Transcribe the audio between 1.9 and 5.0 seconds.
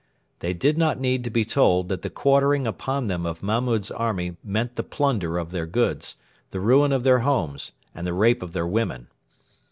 the quartering upon them of Mahmud's army meant the